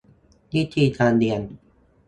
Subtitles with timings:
[0.53, 1.41] วิธีการเรียน